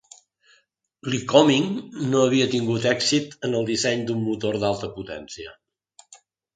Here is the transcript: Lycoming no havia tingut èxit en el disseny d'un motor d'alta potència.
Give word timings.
Lycoming 1.15 1.67
no 2.15 2.23
havia 2.23 2.49
tingut 2.55 2.89
èxit 2.95 3.39
en 3.51 3.57
el 3.61 3.71
disseny 3.71 4.05
d'un 4.11 4.27
motor 4.27 4.61
d'alta 4.67 4.95
potència. 5.01 5.59